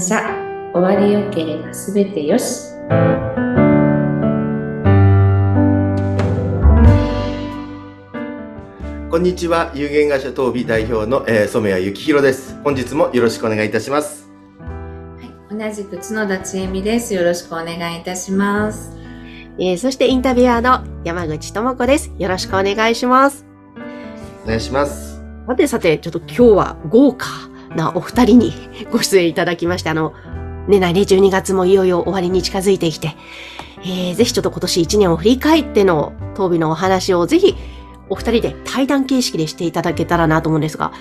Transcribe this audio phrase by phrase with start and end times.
[0.00, 2.70] 感謝終わりよければすべてよし。
[9.10, 9.70] こんにちは。
[9.74, 12.58] 有限会社東美代表の、えー、染谷幸宏です。
[12.64, 14.30] 本日もよろしくお願いいたします。
[14.60, 17.12] はい、同じく角田千恵美です。
[17.12, 18.96] よろしくお願いいたします。
[19.58, 22.10] えー、そしてインタビュアーの山口智子です。
[22.18, 23.44] よろしくお願いします。
[24.44, 25.20] お願いします。
[25.46, 28.52] さてさてちょっと今日は豪華なお二人に
[28.90, 30.14] ご出演いただきましてあの
[30.68, 33.14] 年内ね12月もいよいよ終わりに近づいてきて、
[33.82, 37.54] えー、ぜひちょっと今年1年を振り返っての当美のお話をぜひ
[38.08, 40.92] お二人で対談形式でしていただけたらなと思うんですが、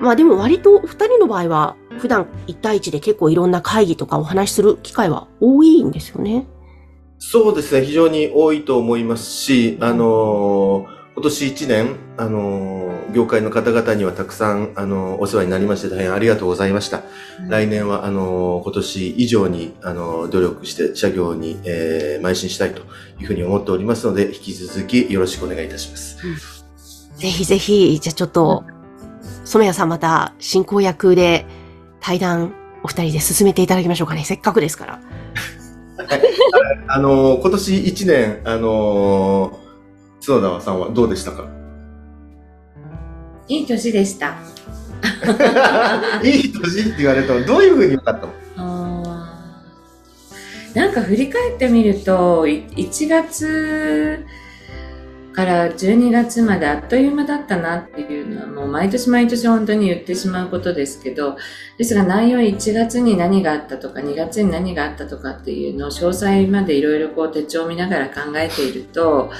[0.00, 6.46] まあでも割とお二人の場合は普段1対1で結構いろんな会議とかお話しする機会は多いんですよね。
[7.20, 17.02] そうですね、非常に多いと思いますし、あのー今年1年、あのー、業界の方々にはたくさん、あのー、お世話になりまして大変ありがとうございました。
[17.40, 22.80] うん、来年は、あのー、今年以上に、あの努力して社業に、えー、邁進したいと
[23.20, 26.16] いうふうに思っておりますので、引き続きよろしくお願いいたします。
[26.26, 28.64] うん、ぜひぜひ、じゃあちょっと、
[29.44, 31.44] 染谷さんまた進行役で
[32.00, 34.24] 対談お二人で進めていただきましょうかね。
[34.24, 34.92] せっかくですから。
[36.08, 36.22] はい。
[36.88, 39.58] あの今年1年、あの
[40.24, 41.48] 角田さんはどうでしたか？
[43.48, 44.36] いい年でした。
[46.22, 48.32] いい年って言われたのどういうふうに良かったの？
[50.74, 54.24] なんか振り返ってみると1月
[55.32, 61.36] から12月まであっという間だったなっていうのはもう毎年毎年本当に言ってしまうことですけど
[61.78, 69.30] ですが内容1月に何があったとか2月に何があったとかっていうのを詳細までいろいろこう手帳を見ながら考えていると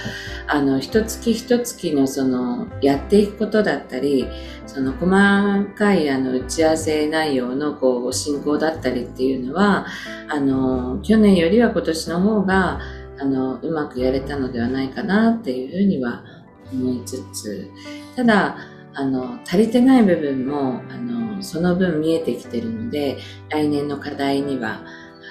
[0.47, 4.27] あの一月一月のそのやっていくことだったり
[4.67, 9.86] その細かいあの打ち合わせ内容のこう進行だったりっていうのは
[10.29, 12.80] あの去年よりは今年の方が
[13.18, 16.24] あのうまくやれたのではないかなっていうふうには
[16.73, 17.70] 思いつつ
[18.17, 18.56] ただ
[18.95, 23.18] あの足りてない部分もあのその分見えてきてるので
[23.48, 24.83] 来年の課題には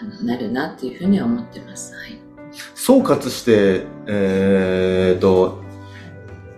[0.01, 1.93] あのなるなっていうふうには思ってます。
[1.95, 2.19] はい、
[2.73, 5.63] 総括して、えー、と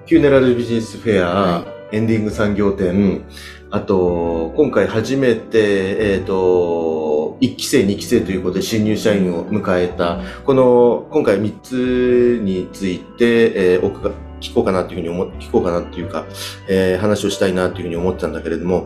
[0.05, 3.23] キューネラルビジネスフェア、はい、エンディング産業展
[3.69, 7.12] あと今回初めて、えー、と
[7.43, 16.25] 1期生2期生ということで新入社員を迎えたこの今回3つについて、えー、奥が聞こうかなというふうに思聞こうかなというか、
[16.69, 18.85] えー、話をしたいなというふうに思ってたんだけれども、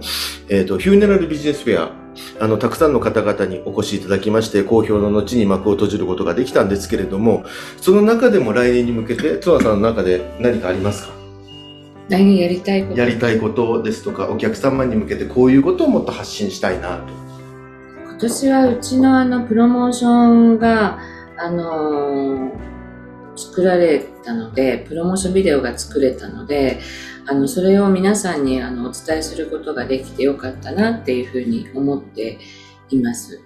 [0.49, 1.91] えっ、ー、と、ヒューネラルビジネスフェア、
[2.39, 7.43] あの、たくさんの方々にお越しいただきまして、好評の後に幕を閉じることができたんですけれども、
[7.81, 11.13] その中でも来年に向けて、津和さんの中で何かありますか？
[12.09, 12.99] 来年やりたいこと？
[12.99, 17.26] やりたいことですとか、お客様に向けてこういうことをもっと発信したいなと。
[18.19, 20.99] 今年はうちのあの、プロモーションが、
[21.37, 22.67] あのー
[23.39, 26.79] 作られたので、プロモーションビデオが作れたので、
[27.27, 32.39] あの、それを皆さんにあのお伝えすることができてよかったなっていうふうに思って
[32.89, 33.39] います。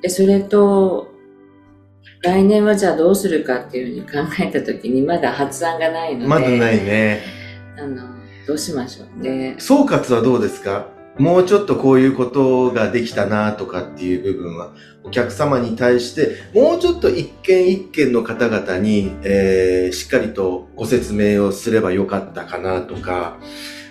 [0.00, 1.12] で、それと、
[2.22, 7.20] 来年はじゃあどうするかっていうふうに考えたときにまだ発案がないので、まだないね。
[7.78, 8.02] あの、
[8.46, 9.56] どうしましょうね。
[9.58, 10.88] 総括はどうですか？
[11.18, 14.72] もうちょっとこういうことができたなとかっていう部分は、
[15.04, 23.38] お客様に対して、もうちょっと一件一件の方々に、えー、しっかりとご説明をすればよかったかなとか、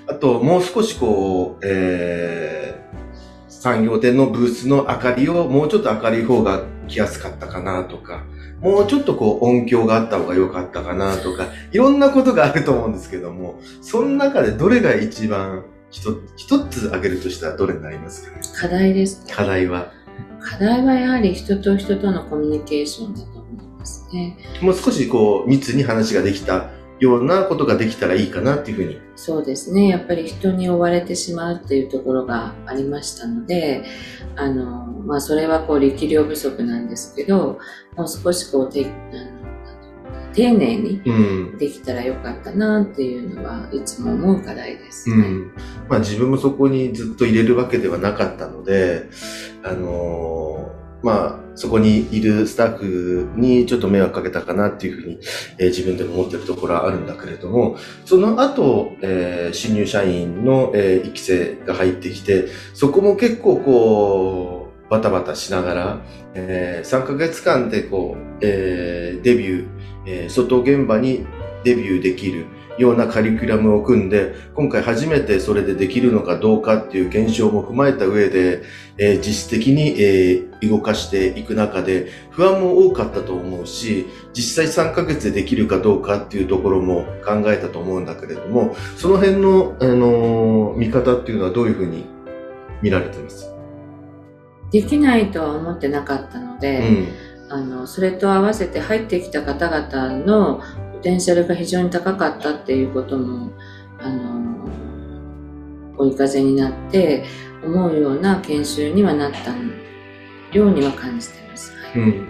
[0.08, 8.26] あともう少しこう、えー、産業店のブースの明かりをもうちょっと明るい方が来やすかったかなとか、
[8.60, 18.36] もうちょっとこう音響があった方が良かったかなとか、いろんなことがあると思うんですけども、その中でどれが一番一一つ挙げるとしたらどれになりますか？
[18.36, 19.94] ね課題です課題は？
[20.42, 24.38] 課題はやはり人と人とのコミュニケーションだと思いますね。
[24.60, 29.00] もう少しこう密に話ができたようなことができたらいいかなっていうふうに。
[29.16, 29.88] そうですね。
[29.88, 33.84] やっぱり人に追われてしまうっていうところがありましたので、
[34.36, 37.60] あの、まあそれはこう力量不足なんですけど、
[37.96, 39.33] もう少しこうてあの
[40.34, 41.02] 丁寧に
[41.58, 45.52] できたらよかったなっていうのはいつも思う課題です、ね、うん。
[45.88, 49.10] まあ自分もそこにずっと入れるわけではなかったので、
[49.64, 55.20] あのー、まあそこにいるスタッフにちょっと迷惑かけたかなっていうふうに、
[55.60, 66.02] えー、自分でも思ってるところはあるんだけれども、その後、えー、新入社員の、えー、1期生が入ってきて、そこも結構こう、バタバタしながら、
[66.36, 69.68] えー、3ヶ月間でこう、えー、デビュー、
[70.06, 71.26] えー、外現場に
[71.64, 72.46] デビューできる、
[72.78, 78.64] ようなカリキュラムを組んで、今回初めてそれでできるのかどうかっていう現象も踏まえた上で、
[78.98, 92.06] えー実質的に、えー動かしていく中で、不安も多かったと思うし、実際3ヶ月でできるかどうかっていうところも考えたと思うんだけれども、その辺の、あのー見方っていうのはどういうふうに
[92.82, 93.54] 見られてます？
[94.72, 97.08] できないとは思ってなかったのうで、ん。
[97.54, 100.62] あの、それと合わせて入ってきた方々の
[100.94, 103.52] ポテンシャルが非常に高かったっていうことも、
[104.00, 104.68] あの、
[105.98, 107.26] 追い風になって、
[107.64, 109.54] 思うような研修にはなった
[110.52, 111.72] ようには感じてます。
[111.72, 112.30] はいうん。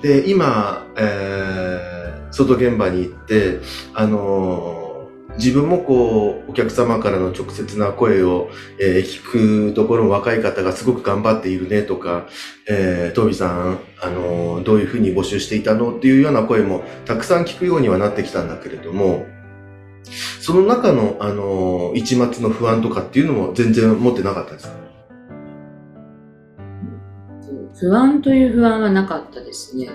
[0.00, 3.60] で、今、えー、外現場に行って、
[3.94, 4.85] あのー
[5.38, 8.48] 自分もこう、お客様からの直接な声を、
[8.80, 12.26] えー聞くところ、若い方がすごく頑張っているねとか、
[12.68, 19.26] えー、トービさん、あのーどういうふうに募集していたのっていうような声もたくさん聞くようにはなってきたんだけれども、
[20.40, 24.74] その中の、あのー一末の不安とかっていうのも全然持ってなかったですか？
[27.78, 29.90] 不安という不安はなかったですね。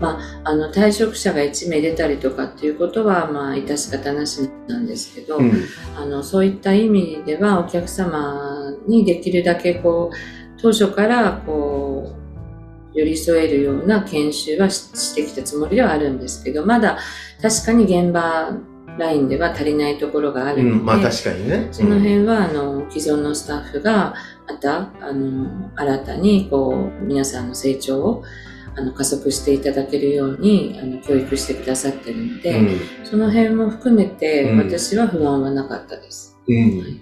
[0.00, 5.52] まあ、あの、退職者が1名出たりとかっていうことは、まあ、致し方なしなんですけど、うん。
[5.96, 12.20] あの、そういった意味では、お客様にできるだけ、こう、当初から、こう、
[12.98, 16.98] 寄り添えるような研修はししてきたつもりではあるんですけど、まだ
[17.40, 18.56] 確かに現場
[18.98, 21.68] ラインでは足りないところがあるので、うん、まあ確かにね。
[21.70, 24.14] その辺は、あの、既存のスタッフが、
[24.48, 28.24] また、あの、新たに、こう、皆さんの成長を、
[28.80, 36.38] あの、加速していただけるように、あの、教育してくださってるので、うんその辺も含めて、うん私は不安はなかったです。
[36.48, 37.00] うん。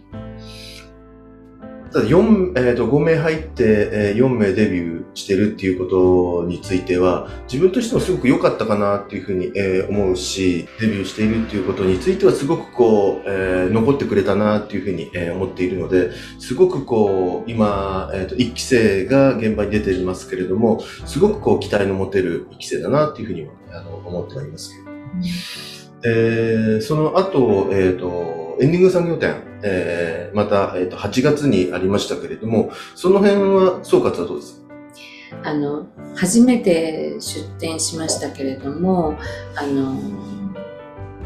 [1.93, 24.89] ただ4、えー、と5名入って、えー4名デビューしてるっていうことについては、自分としてもすごく良かったかなっていうふうに、えー思うし、デビューしているっていうことについてはすごくこう、えー残ってくれたなっていうふうに、えー思っているので、すごくこう、今、えー、と1期生が現場に出ていますけれども、すごくこう期待の持てる1期生だなっていうふうにはあの思っておりますけど。
[26.05, 34.61] えーその後、えっ、と、エンディング産業展、えーまた、えっ、と、8月にありましたけれども、その辺は、総括はどうです？
[35.43, 39.17] かあの、初めて出展しましたけれども、
[39.57, 39.95] あの、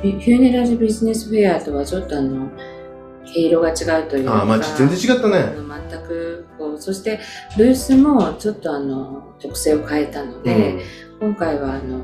[0.01, 2.51] フューネラルビジネスフェアとはちょっとあの、
[3.33, 5.55] 毛色が違うというか、ああ、まあ、全然違ったあね。
[5.57, 7.21] の全くこう、そして
[7.57, 10.81] ブースもちょっとあの、特性を変えたので、
[11.21, 12.03] 今回はあの、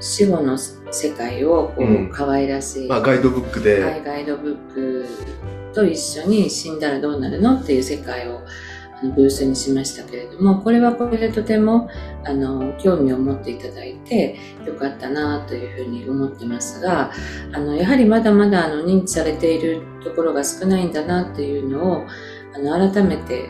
[0.00, 0.58] 死後の
[0.94, 2.10] 世界をこう、うん。
[2.10, 5.06] 可愛らしい、まあ、ガイドブックで、はい、ガイドブック
[5.74, 8.40] と一緒に死んだらどうなるのっていう世界を
[8.96, 11.90] あのブースにしましたけれども、これはこれでとても
[12.24, 17.10] あの興味を持っていただいてよかったなというふうに思ってますが、
[17.52, 22.06] あのやはりまだまだあの認知されているところが少ないんだなっていうのを
[22.54, 23.48] あの改めて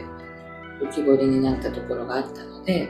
[0.80, 2.88] 浮き彫りになったところがあったので、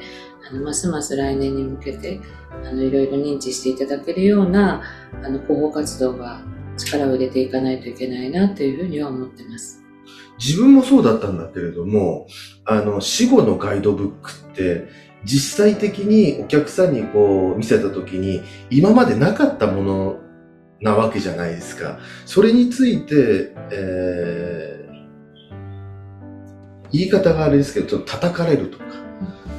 [0.48, 2.20] あのますます来年に向けて
[2.64, 4.82] あのいろいろ認知していただけるような
[5.22, 6.42] あの広報活動が
[6.76, 9.82] 力を入れていかないといけないなというふうには思ってます。
[10.38, 12.26] 自分もそうだったんだけれども、
[12.64, 14.88] あの、死後のガイドブックって、
[15.24, 20.16] 実際的にお客さんにこう見せたときに、今までなかったもの
[20.80, 21.98] なわけじゃないですか。
[22.26, 24.74] それについて、えー
[26.92, 28.84] 言い方があれですけど、ちょっと叩かれるとか、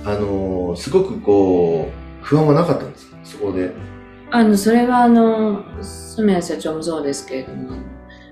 [0.06, 3.18] あの、すごくこう、不安はなかったんですか？
[3.24, 3.74] そこで。
[4.32, 7.78] あの、それはあの、染谷社長もそうですけれども、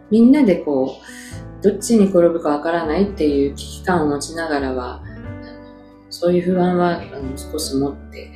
[0.09, 8.31] みんなでこう、どっちに転ぶかわからないっていう危機感を持ちながらは、あのそういう不安はあの少し持って、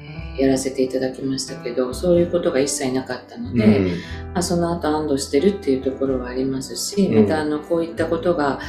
[0.00, 0.42] えー。
[0.42, 3.86] やらせていただきましたけど、そういうことが一切なかったので、うん。
[3.86, 3.92] ま
[4.40, 8.60] あ、その後安堵してるっていうところはありますし、うんまたあのこういったことが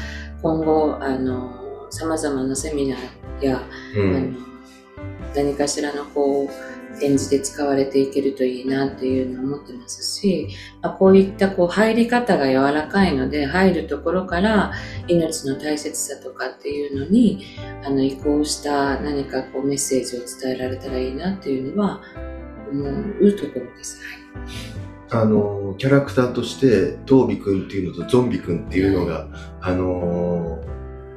[0.42, 3.00] 今後あの様々なセミナー
[3.46, 3.62] や、
[3.96, 4.48] うんあの
[5.36, 10.50] 何かしらのこう展示で使われていけるといいなっていうのを思ってますし、
[10.82, 14.74] まあ、こういったこう入り方が柔らかいので入るところから
[15.08, 17.44] 命の大切さとかっていうのに
[17.84, 22.01] あの移行した何かこうメッセージを伝えられたらいいなっていうのは
[22.72, 22.84] 思
[23.22, 24.01] うところです。
[24.01, 29.27] はいあの、キャラクターとして、トービくんっていうのとゾンビくんっていうのが、
[29.62, 30.57] あの、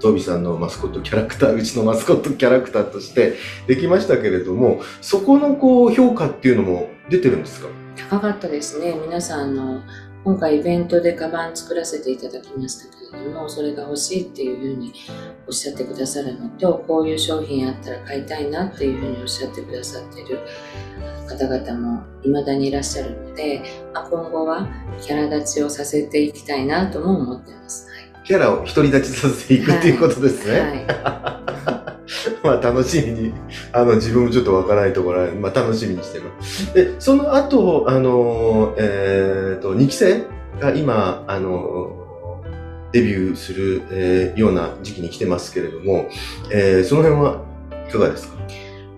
[0.00, 3.35] トビさんのマスコットキャラクター、うちのマスコットキャラクターとして
[3.66, 7.69] できましたけれども、そこのこう評価っていうのも出てるんですか？
[8.11, 8.95] 高かったですね。
[8.95, 9.83] 皆さんの
[10.25, 14.92] 今回イベントでカバン作らせていただきましたけれども、それが欲しいっていうふうに
[15.47, 20.40] おっしゃってくださるのと、こういう商品あったら買いたいなっていうふうにおっしゃってくださってる
[21.26, 23.62] 方々も未だにいらっしゃるので、
[23.95, 24.69] あ、今後は
[25.00, 27.88] キャラ立ちをさせていきたいなとも思ってます。
[28.21, 30.61] はい、キャラを独り立ちさせていくっていうことですね。
[30.61, 32.00] はい、は い
[32.43, 33.33] まあ楽しみに、
[33.73, 36.75] あの自分もちょっとわからないところは、まあ楽しみにしてます。
[36.75, 40.25] で、その後、あの、えっ、ー、と、2期生
[40.61, 41.97] が今、あの、
[42.93, 46.09] デビューする、えー、ような時期に来てますけれども、
[46.50, 47.43] えー、その辺は
[47.89, 48.41] いかがですか？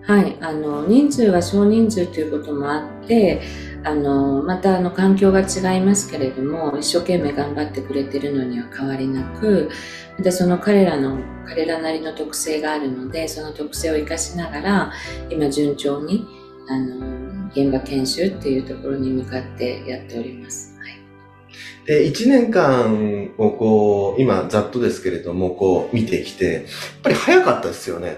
[0.05, 3.41] はい、あの、人数は少人数ということもあって、
[3.85, 9.69] あの、またあの環境が違いますけれども、一生懸命頑張ってくれてるのには変わりなく、
[10.17, 14.93] またその彼らの、彼らなりの特性があるので、その特性を活かしながら、
[15.29, 16.25] 今順調に、
[16.69, 20.79] あの、現場研修っていうところに向かってやっております。
[20.79, 21.85] はい。
[21.85, 26.63] で、1年間をこう、今ざっとですけれども、こう見てきて、やっ
[27.03, 28.17] ぱり早かったですよね。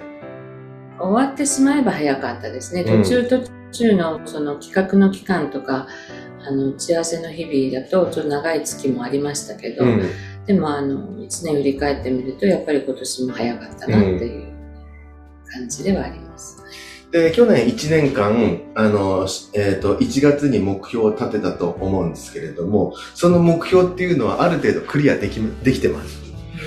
[1.00, 2.84] 終わってしまえば早かったですね。
[2.84, 5.88] 途中途中のその企画の期間とか、
[6.48, 10.02] あの、打ち合わせの日々だと、ちょっと長い月もありましたけど、うん、
[10.46, 14.54] でもあの、1年振り返ってみると、やっぱり今年も早かったなっていう
[15.52, 16.64] 感じではあります。
[17.12, 26.20] で、去年1年間、あの、えっ、ー、と、1月に目標を立てたと思うんですけれども、その目標っていうのはある程度クリアでき、できてます、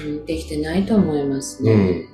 [0.06, 2.07] うん、できてないと思いますね。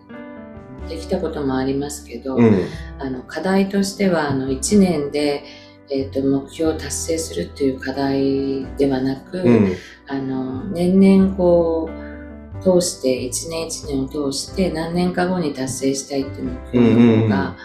[0.85, 2.67] うんできたこともありますけど、うん、
[2.99, 5.45] あの課題としてはあの1年で、
[5.91, 9.77] えーと、目標を達成するっていう課題ではなく、うん、
[10.07, 17.57] あの年々こう通して1年1年を通して何年か後に達成したいっていう目標の方が、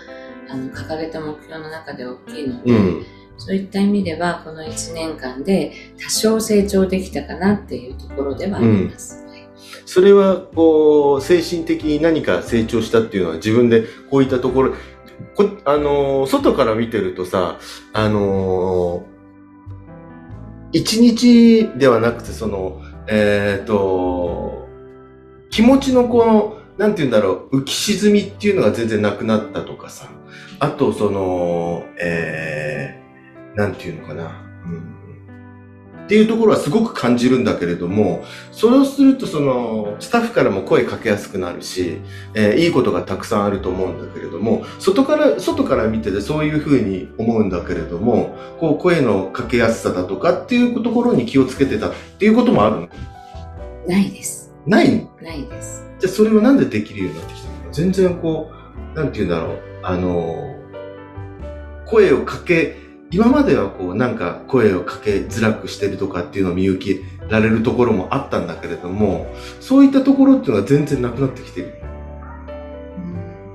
[0.49, 3.05] あの掲げた目標の中で大きいので、うん、
[3.37, 9.28] そういった意味ではこの1年間で多少成長できたかなっていうところではあります。
[9.85, 14.73] それは、こう、精神的に何か成長したっていうのは自分でこういったところ、
[15.35, 17.59] こあのー、外から見てるとさ、
[17.93, 24.67] あのー、一日ではなくて、その、えっ、ー、と、
[25.49, 30.09] 気持ちのこの、なんて言うんだろう、浮き沈みっていうのが全然なくなったとかさ、
[30.59, 34.98] あと、その、えー、なんていうのかな、うん。
[36.09, 42.01] っていうところはすごく感じるんだけれども、それをするとその、スタッフからも声かけやすくなるし、
[42.33, 52.89] えー、いいことがたくさんあると思うんだけれども、外から、外から見ててそういうふうに思うんだけれども、こう声のかけやすさだとかっていうところに気をつけてたっていうこともあるの？
[53.87, 54.51] ないです。
[54.65, 55.85] ないないです。
[55.99, 57.53] じゃあそれはなんでできるようになってきたの？
[57.65, 58.51] か全然こ
[58.95, 60.55] う、なんて言うんだろう、あの、
[61.85, 62.77] 声をかけ、
[63.11, 69.27] 今まではこうなんか声をかけづらくしてるとかっていうのを見受けられるところもあったんだけれども、
[69.59, 71.73] そういったところっていうのは全然なくなってきてる。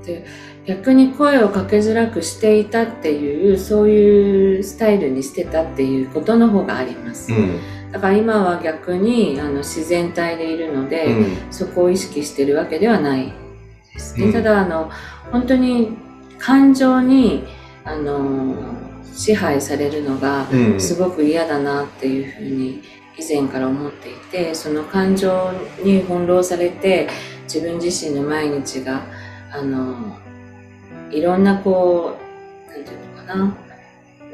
[0.05, 0.25] で
[0.65, 7.31] 逆に声をかけづらくしていたっていう、そういうスタイルにしてたっていうことの方があります。
[7.31, 13.31] うん、だから今は逆にあの自然体でいるので、うん、そこを意識してるわけではない
[13.93, 14.25] ですね。
[14.25, 14.89] うん、ただあの、
[15.31, 15.95] 本当に
[16.39, 17.45] 感情に、
[17.83, 18.55] あの、
[19.15, 22.83] 支配されるのがすごく嫌だなっていうふうに
[23.17, 25.51] 以前から思っていてその感情
[25.83, 27.07] に翻弄されて
[27.43, 29.03] 自分自身の毎日が
[29.51, 30.17] あの
[31.11, 32.17] いろんなこ
[32.67, 33.57] う何て言うのかな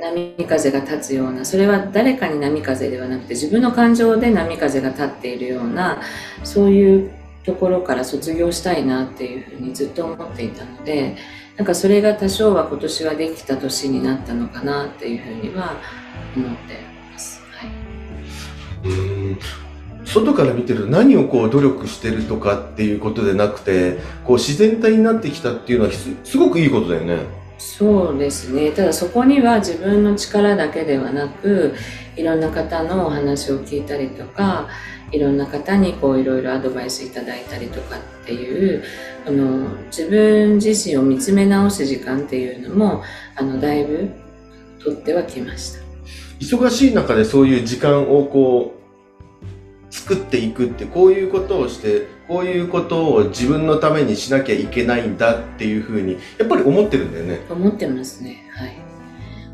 [0.01, 6.01] 波風が立つようなそれは誰かに波風ではなくて自分の感情で波風が立っているような
[6.43, 7.11] そういう
[7.43, 11.17] ところから卒業したいなっていうふうにずっと思っていたので
[11.61, 15.75] なんかそれが多少は今年はできた年になったのかなっていうふうには
[16.35, 16.79] 思って
[17.11, 17.43] ます。
[17.51, 19.39] はい、うん
[20.03, 27.40] 外から見てると何をこう努力してるとかっていうことでなくてこう自然体になってきたっていうのはすごくいいことだよね。
[27.61, 28.71] そうですね。
[28.71, 31.75] ただそこには自分の力だけではなく
[32.15, 34.67] いろんな方のお話を聞いたりとか
[35.11, 38.83] いろんな方にこういろいろアドバイスいただいたりとかっていう
[39.27, 43.03] あの自分自身を見つめ直す時間っていうのも
[43.35, 44.09] あのだいぶ
[44.83, 45.81] 取ってはきました。
[46.39, 57.41] 忙しい中でそういう時間をこう作っていくってこういうことをしてこういうことを自分のためにしなきゃいけないんだっていうふうにやっぱり思ってるんだよね。
[57.49, 58.49] 思ってますね。
[58.55, 58.77] はい。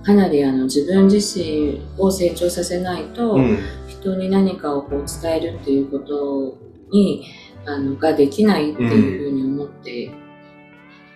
[0.05, 3.57] かなりあの自分自身を成長させないと、うん、
[3.87, 6.59] 人に何かをこう伝えるっていうこと
[6.91, 7.25] に
[7.65, 10.11] あのができないっていうふうに思って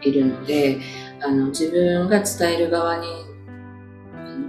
[0.02, 0.82] いるので、うん、
[1.24, 3.06] あの自分が伝える側に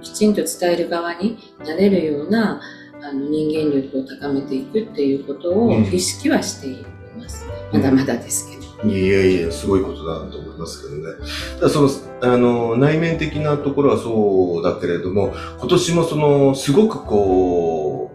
[0.01, 2.63] きちんと伝える側になれるような
[3.03, 6.83] あの人間力を高めていくっていうことを意識はしてい
[7.23, 7.47] ます。
[7.73, 8.63] まだまだですけど。
[8.91, 11.15] いやいや、すごいことだなと思いますけどね。
[11.61, 11.89] ただその、
[12.21, 18.11] あの、内面的なところはそうだけれども、今年もその、すごくこ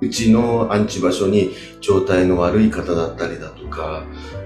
[0.00, 1.50] う、うちのアンチ場所に
[1.82, 4.04] 状態の悪い方だったりだとか、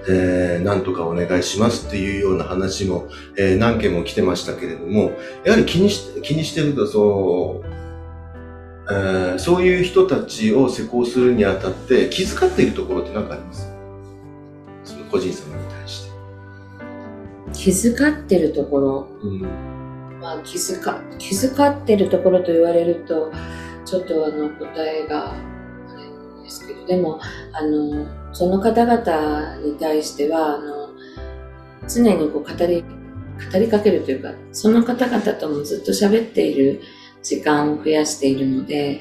[0.08, 3.06] えー、なんとかお願いしますっていうような話も、
[3.38, 5.12] えー、何件も来てましたけれども、
[5.44, 13.73] やはり気にし気にしてると、そう、えー、そういう人たちを施工するにあたって気遣っているところって何かあります？
[15.14, 16.12] 個人様に対して。
[17.52, 19.40] 気遣ってるところ、うん。
[20.20, 20.80] まあ、気遣
[21.18, 23.30] 気遣ってるところと言われると
[23.84, 25.34] ちょっとあの答えがあ
[25.96, 26.84] れなんですけど。
[26.86, 27.20] でも
[27.52, 30.88] あのその方々に対してはあの
[31.88, 36.80] 常にこう語り語りかけるというかその方々ともずっと喋っている
[37.22, 39.00] 時間を増やしているので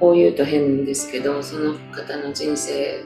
[0.00, 3.04] こう言うと変ですけどその方の人生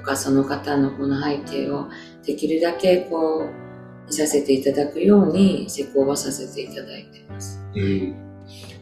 [0.00, 1.88] とかその方のこの背景を
[2.24, 7.62] できるだけこう見させていただくように施工はさせていただいています。
[7.74, 8.08] うん、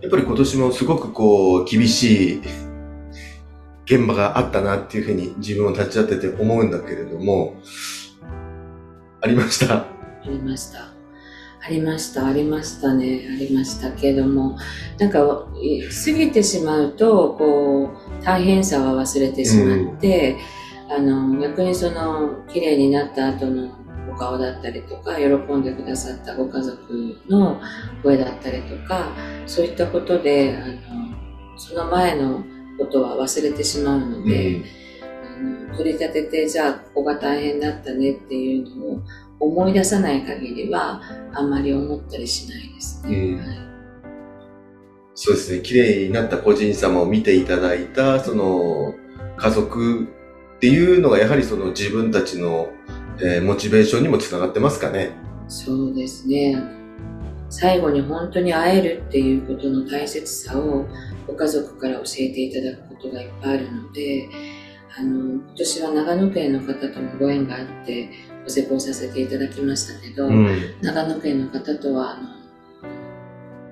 [0.01, 2.43] やっぱり今年もすごくこう厳しい
[3.85, 7.57] 現場があったなっていうふうに自分を立ち会ってて思うんだけれども、
[9.21, 9.75] ありました？
[9.75, 9.87] あ
[10.27, 10.99] りました。
[11.61, 14.57] ありました、ありましたね、ありましたけども、
[14.99, 15.19] なんか、
[16.05, 20.39] 過ぎてしまうと、こう、大変さは忘れてしまって、
[20.91, 23.71] あの、逆にその、綺麗になった後の
[24.11, 27.61] お顔だったりとか、喜んでくださったご家族の
[28.03, 29.13] 声だったりとか、
[29.47, 32.43] そういったことで、あの、その前の
[32.79, 34.63] ことは忘れてしまうので、
[35.03, 39.03] あの取り立てて、じゃあ、ここが大変だったねっていうのを
[39.41, 41.03] 思い出さない限りは、
[41.35, 43.15] あんまり思ったりしないですね。
[43.15, 43.39] うん。
[43.39, 43.59] はい。
[45.15, 48.95] そうですね、綺麗になった個人様を見ていただいた、その、
[49.37, 50.09] 家族
[50.59, 52.71] っていうのがやはりその自分たちの、
[53.21, 55.13] えーモチベーションにもつながってますかね。
[55.47, 56.61] そうですね。
[57.49, 60.87] 最後に本当に会えるっていうことの大切さを
[61.29, 64.29] ご家族から教えていただくことがいっぱいあるので、
[64.99, 68.11] あの、今年は長野県の方ともご縁があって、
[68.45, 70.49] ご施工させていただきましたけど、ん。
[70.83, 72.39] 長野県の方とはあの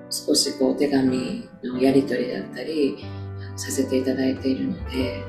[0.09, 3.03] 少しこうお手紙のやり取りだったり
[3.55, 5.23] させていただいているので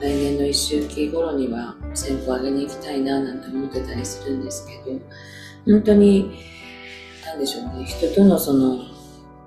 [0.00, 5.00] 来年の一周期頃には線香をあげに行きたいななんて思ってたりするんですけど
[5.66, 6.38] 本当に
[7.24, 7.84] 何でしょうね。
[7.84, 8.78] 人とのその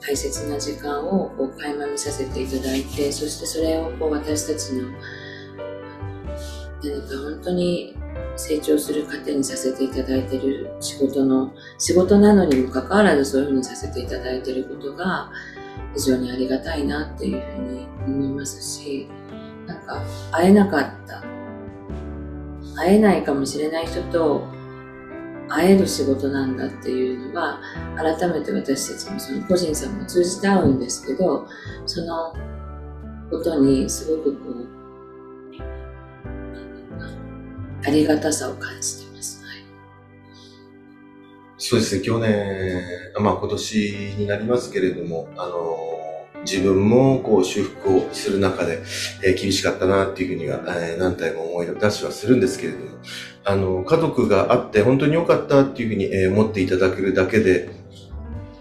[0.01, 4.89] 大切な時間をこう垣間見させていただいてそしてそれをこう私たちの
[6.83, 7.95] 何か本当に
[8.35, 15.29] 成長する糧にさせていただいている仕事の仕事なのにもかかわらずそういうふうにさせていただいていることが
[15.93, 19.09] 非常にありがたいなっていうふうに思いますし
[19.69, 21.23] なんか会えなかった。
[22.75, 24.47] 会えないかもしれない人と
[25.49, 27.59] 会える仕事なんだっていうのは
[27.97, 31.47] 改めて私たちもその個人さんも通じて会うんですけど
[31.85, 32.33] その
[33.29, 34.67] ことにすごくこう
[37.85, 39.43] ありがたさを感じてます。
[39.43, 39.63] はい。
[41.57, 42.83] そうですね、去年、
[43.19, 45.98] まあ今年になりますけれども、あの、
[46.45, 48.81] 自分もこう修復をする中で、
[49.23, 52.85] えー厳しかったなっていうふうには、えー何体も思い出しはするんですけれども、
[53.45, 57.69] あの、家族があって本当に良かったっていうふうに、えー思っていただけるだけで、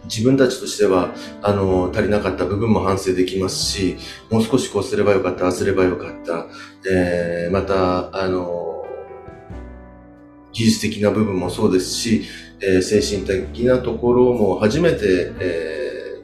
[0.05, 1.12] 自分たちとしては、
[1.43, 3.97] あの、足りなかった部分も反省できますし、
[4.31, 6.47] もう少しこうすればよかった、あすればよかった、
[6.91, 8.87] えーまた、あの、
[10.53, 12.25] 技術的な部分もそうですし、
[12.61, 15.78] えー精神的なところも初めて、えー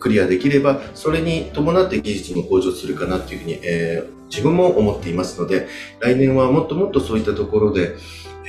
[0.05, 5.69] クリアできれば、それに伴って技術も向上するかなっていうふうに、えー自分も思っていますので、
[6.01, 7.95] 来年はもっともっとそういったところで、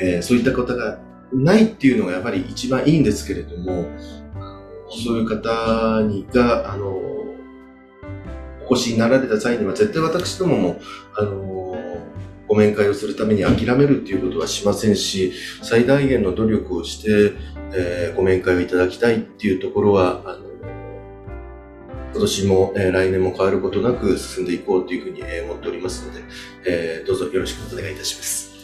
[0.01, 0.99] えーそういった方が
[1.31, 3.85] ないっていうのがやっぱり一番いいんですけれども、
[4.89, 6.87] そういう方にが、あの、
[8.67, 10.81] お越しになられた際には絶対私どもも、
[11.13, 11.77] あの、
[12.47, 17.33] ご面会をするために諦めるっていうことはしませんし、最大限の努力をして、
[17.73, 20.44] えーご面会をいただきたいっていうところは、あの、
[22.15, 26.23] 今年も、えー来年も変わることなく進んでいこうというふうに、えー思っておりますので、
[26.65, 28.55] えーどうぞよろしくお願いいたします。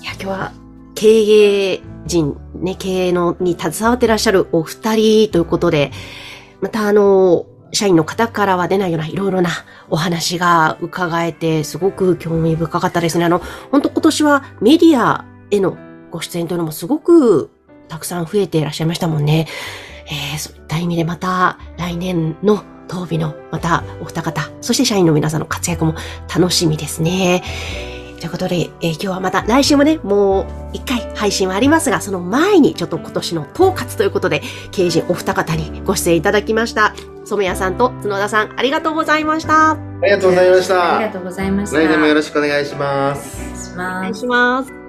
[0.00, 0.52] いや、今日は
[0.94, 5.92] 経営陣、ね、経営のに携わってらっしゃるお二人ということで、
[6.62, 9.50] またあの、社員の方からは出ないようないろいろな
[9.90, 13.26] お話が伺えて、すごく興味深かったですね。
[13.26, 15.76] あの、本当今年はメディアへの
[16.10, 17.50] ご出演というのもすごく
[17.88, 19.46] たくさん増えていらっしゃいましたもんね。
[20.10, 25.94] えーそういった意味でまた来年の当日のまたお二方、そして社員の皆さんの活躍も
[26.34, 27.42] 楽しみですね。
[28.18, 34.42] ということで、えー今日はまた来週もね、もう一回配信はありますが、その前にちょっと今年の統括ということで、
[34.72, 36.94] 経営陣お二方にご出演いただきました。
[37.24, 39.74] 染谷さんと角田さん、ありがとうございました。
[39.74, 40.96] おありがとうございました。
[40.96, 41.78] ありがとうございました。
[41.78, 43.36] 来年もよろしくお願いします。
[43.36, 44.87] お願いします願いします。